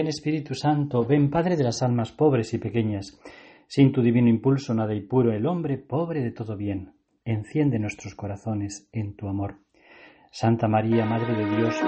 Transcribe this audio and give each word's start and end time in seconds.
Ven 0.00 0.08
Espíritu 0.08 0.54
Santo, 0.54 1.04
ven 1.04 1.28
Padre 1.28 1.58
de 1.58 1.64
las 1.64 1.82
almas 1.82 2.10
pobres 2.10 2.54
y 2.54 2.58
pequeñas. 2.58 3.20
Sin 3.66 3.92
tu 3.92 4.00
divino 4.00 4.30
impulso 4.30 4.72
nada 4.72 4.94
y 4.94 5.02
puro 5.02 5.30
el 5.30 5.44
hombre, 5.44 5.76
pobre 5.76 6.22
de 6.22 6.30
todo 6.30 6.56
bien. 6.56 6.94
Enciende 7.22 7.78
nuestros 7.78 8.14
corazones 8.14 8.88
en 8.92 9.14
tu 9.14 9.28
amor. 9.28 9.58
Santa 10.30 10.68
María, 10.68 11.04
Madre 11.04 11.34
de 11.34 11.44
Dios, 11.54 11.78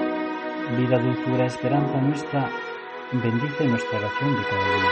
vida, 0.76 0.98
dulzura, 0.98 1.46
esperanza 1.46 2.02
nuestra, 2.02 2.50
bendice 3.14 3.66
nuestra 3.66 3.98
oración 3.98 4.36
de 4.36 4.42
cada 4.50 4.74
día. 4.76 4.90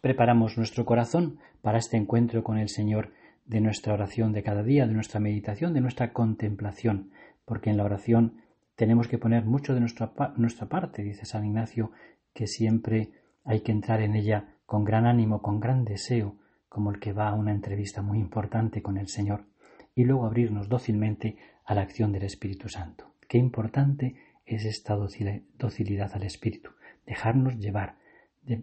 Preparamos 0.00 0.56
nuestro 0.56 0.86
corazón 0.86 1.38
para 1.60 1.76
este 1.76 1.98
encuentro 1.98 2.42
con 2.42 2.56
el 2.56 2.70
Señor 2.70 3.12
de 3.44 3.60
nuestra 3.60 3.92
oración 3.92 4.32
de 4.32 4.42
cada 4.42 4.62
día, 4.62 4.86
de 4.86 4.94
nuestra 4.94 5.20
meditación, 5.20 5.74
de 5.74 5.82
nuestra 5.82 6.14
contemplación, 6.14 7.10
porque 7.44 7.68
en 7.68 7.76
la 7.76 7.84
oración 7.84 8.42
tenemos 8.76 9.08
que 9.08 9.18
poner 9.18 9.44
mucho 9.44 9.74
de 9.74 9.80
nuestra, 9.80 10.12
nuestra 10.36 10.68
parte, 10.68 11.02
dice 11.02 11.26
San 11.26 11.44
Ignacio, 11.44 11.92
que 12.32 12.46
siempre 12.46 13.12
hay 13.44 13.60
que 13.60 13.72
entrar 13.72 14.00
en 14.00 14.14
ella 14.16 14.56
con 14.66 14.84
gran 14.84 15.06
ánimo, 15.06 15.42
con 15.42 15.60
gran 15.60 15.84
deseo, 15.84 16.36
como 16.68 16.90
el 16.90 16.98
que 16.98 17.12
va 17.12 17.28
a 17.28 17.34
una 17.34 17.52
entrevista 17.52 18.02
muy 18.02 18.18
importante 18.18 18.82
con 18.82 18.98
el 18.98 19.08
Señor, 19.08 19.44
y 19.94 20.04
luego 20.04 20.26
abrirnos 20.26 20.68
dócilmente 20.68 21.36
a 21.64 21.74
la 21.74 21.82
acción 21.82 22.12
del 22.12 22.24
Espíritu 22.24 22.68
Santo. 22.68 23.14
Qué 23.28 23.38
importante 23.38 24.16
es 24.44 24.64
esta 24.64 24.96
docilidad 24.96 26.10
al 26.14 26.24
Espíritu, 26.24 26.70
dejarnos 27.06 27.58
llevar 27.58 27.96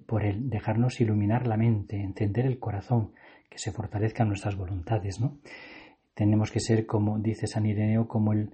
por 0.06 0.24
él, 0.24 0.50
dejarnos 0.50 1.00
iluminar 1.02 1.48
la 1.48 1.58
mente, 1.58 2.02
encender 2.02 2.46
el 2.46 2.60
corazón, 2.60 3.14
que 3.50 3.58
se 3.58 3.72
fortalezcan 3.72 4.28
nuestras 4.28 4.56
voluntades, 4.56 5.20
¿no? 5.20 5.38
Tenemos 6.14 6.52
que 6.52 6.60
ser, 6.60 6.86
como 6.86 7.20
dice 7.20 7.48
San 7.48 7.66
Ireneo, 7.66 8.08
como 8.08 8.34
el, 8.34 8.54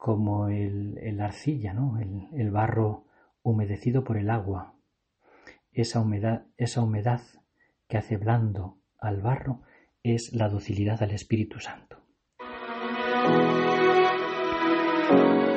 como 0.00 0.48
el, 0.48 1.20
arcilla, 1.20 1.74
¿no? 1.74 1.98
El, 1.98 2.50
barro 2.50 3.04
humedecido 3.42 4.02
por 4.02 4.16
el 4.16 4.30
agua. 4.30 4.74
Esa 5.72 6.00
humedad, 6.00 6.46
esa 6.56 6.82
humedad 6.82 7.20
que 7.86 7.98
hace 7.98 8.16
blando 8.16 8.78
al 8.98 9.20
barro 9.20 9.60
es 10.02 10.32
la 10.32 10.48
docilidad 10.48 11.02
al 11.02 11.10
Espíritu 11.10 11.60
Santo. 11.60 11.98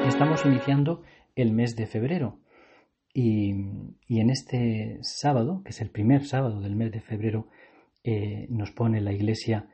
Estamos 0.05 0.45
iniciando 0.45 1.03
el 1.35 1.53
mes 1.53 1.77
de 1.77 1.87
febrero 1.87 2.41
y, 3.13 3.51
en 4.09 4.29
este 4.29 4.97
sábado, 5.03 5.61
que 5.63 5.69
es 5.69 5.79
el 5.79 5.89
primer 5.89 6.25
sábado 6.25 6.59
del 6.59 6.75
mes 6.75 6.91
de 6.91 6.99
febrero, 6.99 7.47
eh, 8.03 8.47
nos 8.49 8.71
pone 8.71 8.99
la 8.99 9.13
Iglesia 9.13 9.69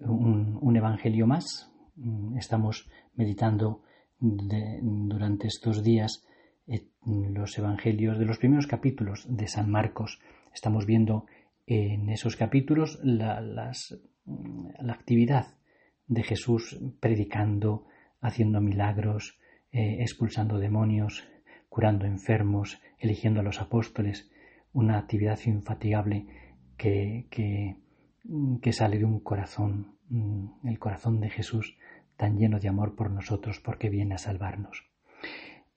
un, 0.00 0.76
evangelio 0.76 1.28
más. 1.28 1.72
Estamos 2.36 2.90
meditando 3.14 3.84
durante 4.20 5.46
estos 5.46 5.82
días 5.82 6.26
eh, 6.66 6.86
los 7.04 7.56
evangelios 7.58 8.18
de 8.18 8.26
los 8.26 8.38
primeros 8.38 8.66
capítulos 8.66 9.26
de 9.28 9.48
San 9.48 9.70
Marcos. 9.70 10.20
Estamos 10.52 10.86
viendo 10.86 11.26
en 11.66 12.10
esos 12.10 12.36
capítulos 12.36 12.98
la, 13.02 13.40
la 13.40 14.92
actividad 14.92 15.54
de 16.06 16.22
Jesús 16.22 16.78
predicando, 17.00 17.86
haciendo 18.20 18.60
milagros, 18.60 19.38
eh, 19.72 19.98
expulsando 20.00 20.58
demonios, 20.58 21.24
curando 21.68 22.04
enfermos, 22.04 22.80
eligiendo 22.98 23.40
a 23.40 23.44
los 23.44 23.60
apóstoles, 23.60 24.28
una 24.72 24.98
actividad 24.98 25.38
infatigable 25.46 26.26
que, 26.76 27.26
que, 27.30 27.76
que 28.60 28.72
sale 28.72 28.98
de 28.98 29.04
un 29.04 29.20
corazón, 29.20 29.94
mm, 30.08 30.66
el 30.68 30.78
corazón 30.78 31.20
de 31.20 31.30
Jesús 31.30 31.76
tan 32.20 32.36
lleno 32.36 32.60
de 32.60 32.68
amor 32.68 32.94
por 32.94 33.10
nosotros 33.10 33.60
porque 33.64 33.88
viene 33.88 34.14
a 34.14 34.18
salvarnos. 34.18 34.84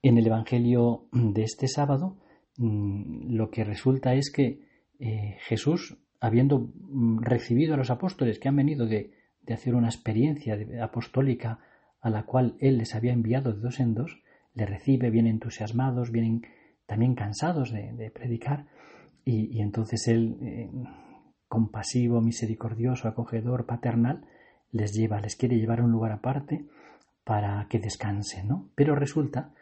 En 0.01 0.17
el 0.17 0.27
Evangelio 0.27 1.07
de 1.13 1.43
este 1.43 1.69
sábado 1.69 2.17
mm, 2.57 3.33
lo 3.33 3.49
que 3.49 3.63
resulta 3.63 4.13
es 4.13 4.29
que 4.29 4.59
eh, 4.99 5.37
Jesús, 5.47 5.97
habiendo 6.19 6.59
mm, 6.59 7.19
recibido 7.21 7.75
a 7.75 7.77
los 7.77 7.89
apóstoles 7.89 8.39
que 8.39 8.49
han 8.49 8.57
venido 8.57 8.85
de, 8.85 9.13
hacer 9.47 9.73
una 9.73 9.87
experiencia 9.87 10.57
apostólica 10.81 11.59
a 12.01 12.09
la 12.09 12.23
cual 12.23 12.57
él 12.59 12.77
les 12.77 12.93
había 12.93 13.13
enviado 13.13 13.53
de 13.53 13.61
dos 13.61 13.79
en 13.79 13.93
dos, 13.93 14.21
le 14.53 14.65
recibe, 14.65 15.09
vienen 15.09 15.35
entusiasmados, 15.35 16.11
vienen 16.11 16.41
también 16.85 17.15
cansados 17.15 17.71
de, 17.71 18.11
predicar, 18.11 18.67
y, 19.25 19.61
entonces 19.61 20.07
él, 20.07 20.37
eh, 20.41 20.69
compasivo, 21.47 22.21
misericordioso, 22.21 23.07
acogedor, 23.07 23.65
paternal, 23.65 24.25
les 24.73 24.93
lleva, 24.93 25.21
les 25.21 25.35
quiere 25.35 25.57
llevar 25.57 25.79
a 25.79 25.83
un 25.83 25.91
lugar 25.91 26.11
aparte 26.11 26.65
para 27.23 27.67
que 27.69 27.79
descansen, 27.79 28.47
¿no? 28.49 28.69
Pero 28.75 28.95
resulta 28.95 29.53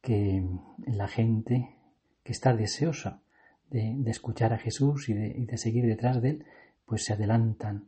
que 0.00 0.46
la 0.86 1.08
gente 1.08 1.74
que 2.22 2.32
está 2.32 2.54
deseosa 2.54 3.22
de, 3.70 3.98
escuchar 4.06 4.52
a 4.52 4.58
Jesús 4.58 5.08
y 5.08 5.14
de, 5.14 5.56
seguir 5.56 5.86
detrás 5.86 6.22
de 6.22 6.30
él, 6.30 6.44
pues 6.86 7.04
se 7.04 7.14
adelantan 7.14 7.86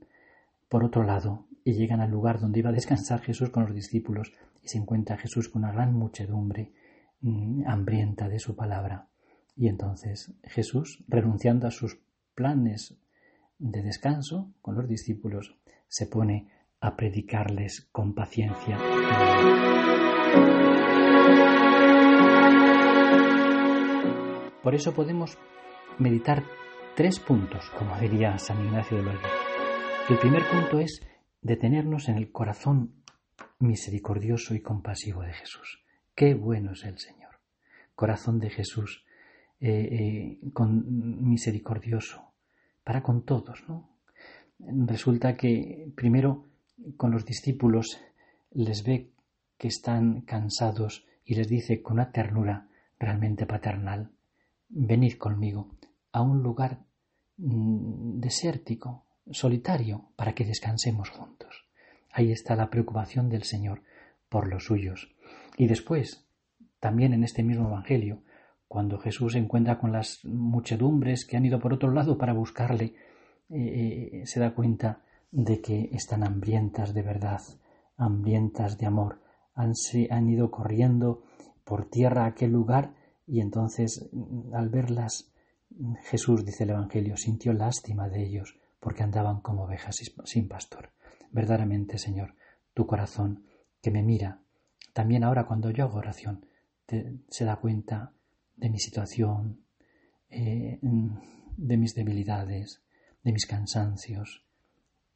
por 0.68 0.82
otro 0.84 1.04
lado 1.04 1.46
y 1.64 1.74
llegan 1.74 2.00
al 2.00 2.10
lugar 2.10 2.40
donde 2.40 2.58
iba 2.58 2.70
a 2.70 2.74
descansar 2.74 3.20
Jesús 3.20 3.50
con 3.50 3.64
los 3.64 3.74
discípulos 3.74 4.32
y 4.62 4.68
se 4.68 4.78
encuentra 4.78 5.16
Jesús 5.18 5.48
con 5.48 5.62
una 5.62 5.72
gran 5.72 5.94
muchedumbre 5.94 6.72
mm, 7.20 7.66
hambrienta 7.66 8.28
de 8.28 8.38
su 8.38 8.56
palabra. 8.56 9.08
Y 9.54 9.68
entonces 9.68 10.32
Jesús, 10.44 11.04
renunciando 11.08 11.66
a 11.66 11.70
sus 11.70 12.00
planes 12.34 12.96
de 13.58 13.82
descanso 13.82 14.52
con 14.62 14.74
los 14.74 14.88
discípulos, 14.88 15.56
se 15.88 16.06
pone 16.06 16.48
a 16.80 16.96
predicarles 16.96 17.88
con 17.92 18.14
paciencia. 18.14 18.78
Por 24.62 24.74
eso 24.74 24.94
podemos 24.94 25.38
meditar 25.98 26.44
tres 26.96 27.18
puntos, 27.18 27.70
como 27.78 27.98
diría 27.98 28.38
San 28.38 28.64
Ignacio 28.64 28.98
de 28.98 29.02
Loyola. 29.04 29.28
El 30.08 30.18
primer 30.18 30.42
punto 30.50 30.78
es 30.78 31.06
detenernos 31.42 32.08
en 32.08 32.16
el 32.16 32.30
corazón 32.30 33.02
misericordioso 33.58 34.54
y 34.54 34.60
compasivo 34.60 35.22
de 35.22 35.32
Jesús. 35.32 35.82
Qué 36.14 36.34
bueno 36.34 36.72
es 36.72 36.84
el 36.84 36.98
Señor. 36.98 37.40
Corazón 37.94 38.38
de 38.38 38.50
Jesús 38.50 39.04
eh, 39.60 39.68
eh, 39.70 40.50
con, 40.52 41.22
misericordioso 41.28 42.32
para 42.82 43.02
con 43.02 43.24
todos. 43.24 43.62
¿no? 43.68 43.90
Resulta 44.58 45.36
que 45.36 45.92
primero 45.94 46.49
con 46.96 47.10
los 47.10 47.24
discípulos 47.24 48.00
les 48.50 48.82
ve 48.84 49.10
que 49.58 49.68
están 49.68 50.22
cansados 50.22 51.06
y 51.24 51.34
les 51.34 51.48
dice 51.48 51.82
con 51.82 51.94
una 51.94 52.12
ternura 52.12 52.68
realmente 52.98 53.46
paternal, 53.46 54.10
venid 54.68 55.14
conmigo 55.14 55.70
a 56.12 56.22
un 56.22 56.42
lugar 56.42 56.80
mm, 57.36 58.20
desértico, 58.20 59.06
solitario 59.30 60.10
para 60.16 60.34
que 60.34 60.44
descansemos 60.44 61.10
juntos. 61.10 61.66
Ahí 62.12 62.32
está 62.32 62.56
la 62.56 62.70
preocupación 62.70 63.28
del 63.28 63.44
Señor 63.44 63.82
por 64.28 64.48
los 64.48 64.64
suyos. 64.64 65.14
Y 65.56 65.66
después, 65.66 66.26
también 66.80 67.12
en 67.12 67.22
este 67.22 67.42
mismo 67.42 67.68
Evangelio, 67.68 68.22
cuando 68.66 68.98
Jesús 68.98 69.32
se 69.32 69.38
encuentra 69.38 69.78
con 69.78 69.92
las 69.92 70.24
muchedumbres 70.24 71.24
que 71.26 71.36
han 71.36 71.44
ido 71.44 71.60
por 71.60 71.72
otro 71.72 71.90
lado 71.90 72.18
para 72.18 72.32
buscarle, 72.32 72.94
eh, 73.50 74.10
eh, 74.12 74.26
se 74.26 74.40
da 74.40 74.54
cuenta 74.54 75.02
de 75.30 75.60
que 75.60 75.90
están 75.92 76.24
hambrientas 76.24 76.94
de 76.94 77.02
verdad, 77.02 77.40
hambrientas 77.96 78.78
de 78.78 78.86
amor, 78.86 79.22
han, 79.54 79.72
han 80.10 80.28
ido 80.28 80.50
corriendo 80.50 81.22
por 81.64 81.88
tierra 81.88 82.24
a 82.24 82.28
aquel 82.28 82.52
lugar 82.52 82.94
y 83.26 83.40
entonces 83.40 84.10
al 84.52 84.68
verlas 84.70 85.32
Jesús, 86.02 86.44
dice 86.44 86.64
el 86.64 86.70
Evangelio, 86.70 87.16
sintió 87.16 87.52
lástima 87.52 88.08
de 88.08 88.24
ellos 88.24 88.58
porque 88.80 89.02
andaban 89.02 89.40
como 89.40 89.64
ovejas 89.64 90.00
sin 90.24 90.48
pastor. 90.48 90.90
Verdaderamente, 91.30 91.98
Señor, 91.98 92.34
tu 92.74 92.86
corazón 92.86 93.44
que 93.80 93.90
me 93.90 94.02
mira, 94.02 94.42
también 94.92 95.22
ahora 95.22 95.46
cuando 95.46 95.70
yo 95.70 95.84
hago 95.84 95.98
oración, 95.98 96.46
se 97.28 97.44
da 97.44 97.56
cuenta 97.56 98.12
de 98.56 98.68
mi 98.68 98.78
situación, 98.78 99.64
eh, 100.28 100.80
de 101.56 101.76
mis 101.76 101.94
debilidades, 101.94 102.82
de 103.22 103.32
mis 103.32 103.46
cansancios. 103.46 104.44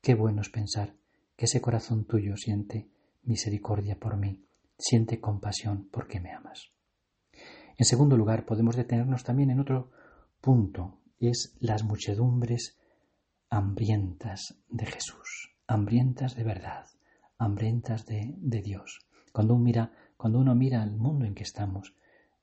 Qué 0.05 0.15
bueno 0.15 0.43
es 0.43 0.51
pensar 0.51 0.95
que 1.35 1.47
ese 1.47 1.63
corazón 1.63 2.05
tuyo 2.05 2.37
siente 2.37 2.91
misericordia 3.23 3.99
por 3.99 4.19
mí, 4.19 4.45
siente 4.77 5.19
compasión 5.19 5.89
porque 5.91 6.21
me 6.21 6.31
amas. 6.31 6.73
En 7.79 7.87
segundo 7.87 8.19
lugar, 8.19 8.45
podemos 8.45 8.77
detenernos 8.77 9.25
también 9.25 9.49
en 9.49 9.61
otro 9.61 9.93
punto, 10.43 11.01
es 11.21 11.57
las 11.59 11.85
muchedumbres 11.85 12.79
hambrientas 13.49 14.61
de 14.69 14.85
Jesús, 14.85 15.55
hambrientas 15.67 16.37
de 16.37 16.45
verdad, 16.45 16.85
hambrientas 17.39 18.05
de, 18.05 18.37
Dios. 18.63 19.07
Cuando 19.33 19.55
uno, 19.55 19.65
mira, 19.65 19.93
cuando 20.19 20.39
uno 20.39 20.55
mira 20.55 20.85
el 20.85 20.99
mundo 20.99 21.25
en 21.25 21.35
que 21.35 21.45
estamos, 21.45 21.95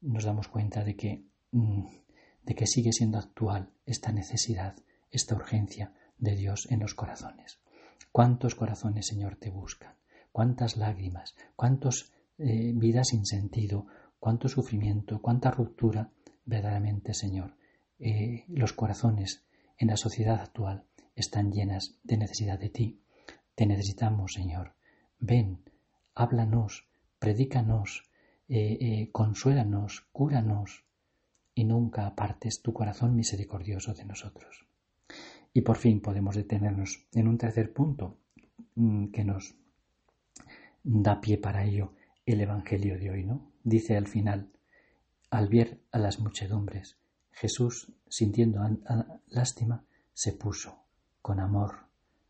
nos 0.01 0.23
damos 0.23 0.47
cuenta 0.47 0.83
de 0.83 0.95
que, 0.95 1.25
mm, 1.51 1.85
de 2.41 2.55
que 2.55 2.65
sigue 2.65 2.91
siendo 2.91 3.19
actual 3.19 3.69
esta 3.85 4.11
necesidad, 4.11 4.75
esta 5.11 5.35
urgencia 5.35 5.93
de 6.21 6.37
Dios 6.37 6.67
en 6.71 6.79
los 6.79 6.95
corazones. 6.95 7.59
¿Cuántos 8.13 8.55
corazones, 8.55 9.07
Señor, 9.07 9.35
te 9.35 9.49
buscan? 9.49 9.95
¿Cuántas 10.31 10.77
lágrimas? 10.77 11.35
¿Cuántos 11.57 12.13
eh, 12.43 12.71
vida 12.73 13.03
sin 13.03 13.27
sentido, 13.27 13.85
cuánto 14.19 14.47
sufrimiento, 14.47 15.21
cuánta 15.21 15.51
ruptura, 15.51 16.09
verdaderamente, 16.43 17.13
Señor. 17.13 17.55
Eh, 17.99 18.45
los 18.47 18.73
corazones 18.73 19.43
en 19.77 19.89
la 19.89 19.97
sociedad 19.97 20.41
actual 20.41 20.85
están 21.15 21.51
llenas 21.51 21.99
de 22.03 22.17
necesidad 22.17 22.57
de 22.57 22.69
ti. 22.69 22.99
Te 23.53 23.67
necesitamos, 23.67 24.33
Señor. 24.33 24.73
Ven, 25.19 25.63
háblanos, 26.15 26.87
predícanos, 27.19 28.09
eh, 28.49 29.09
consuélanos, 29.11 30.07
cúranos, 30.11 30.83
y 31.53 31.63
nunca 31.65 32.07
apartes 32.07 32.63
tu 32.63 32.73
corazón 32.73 33.15
misericordioso 33.15 33.93
de 33.93 34.05
nosotros. 34.05 34.65
Y 35.53 35.61
por 35.61 35.77
fin 35.77 36.01
podemos 36.01 36.35
detenernos 36.35 37.05
en 37.13 37.27
un 37.27 37.37
tercer 37.37 37.73
punto 37.73 38.17
mm, 38.75 39.07
que 39.07 39.23
nos 39.23 39.55
da 40.83 41.19
pie 41.21 41.37
para 41.37 41.63
ello 41.63 41.93
el 42.25 42.41
Evangelio 42.41 42.97
de 42.97 43.11
hoy, 43.11 43.23
¿no? 43.23 43.51
Dice 43.63 43.97
al 43.97 44.07
final, 44.07 44.49
al 45.29 45.47
ver 45.47 45.81
a 45.91 45.99
las 45.99 46.19
muchedumbres, 46.19 46.97
Jesús, 47.31 47.91
sintiendo 48.09 48.61
lástima, 49.27 49.83
se 50.13 50.33
puso 50.33 50.83
con 51.21 51.39
amor 51.39 51.87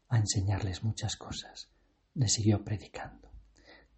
a 0.10 0.18
enseñarles 0.18 0.84
muchas 0.84 1.16
cosas. 1.16 1.70
Le 2.14 2.28
siguió 2.28 2.64
predicando. 2.64 3.32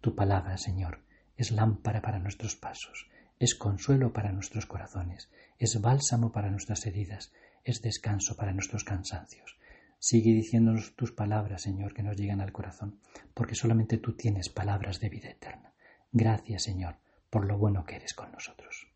Tu 0.00 0.14
palabra, 0.14 0.56
Señor, 0.56 1.00
es 1.36 1.50
lámpara 1.50 2.00
para 2.00 2.18
nuestros 2.18 2.56
pasos, 2.56 3.08
es 3.38 3.54
consuelo 3.54 4.12
para 4.12 4.32
nuestros 4.32 4.66
corazones, 4.66 5.28
es 5.58 5.80
bálsamo 5.80 6.30
para 6.30 6.50
nuestras 6.50 6.86
heridas, 6.86 7.32
es 7.64 7.82
descanso 7.82 8.36
para 8.36 8.52
nuestros 8.52 8.84
cansancios. 8.84 9.58
Sigue 9.98 10.32
diciéndonos 10.32 10.94
tus 10.96 11.12
palabras, 11.12 11.62
Señor, 11.62 11.94
que 11.94 12.02
nos 12.02 12.16
llegan 12.16 12.40
al 12.40 12.52
corazón, 12.52 13.00
porque 13.32 13.54
solamente 13.54 13.98
tú 13.98 14.12
tienes 14.12 14.50
palabras 14.50 15.00
de 15.00 15.08
vida 15.08 15.30
eterna. 15.30 15.72
Gracias, 16.12 16.62
Señor, 16.62 16.96
por 17.30 17.46
lo 17.46 17.56
bueno 17.58 17.84
que 17.84 17.96
eres 17.96 18.12
con 18.12 18.30
nosotros. 18.30 18.93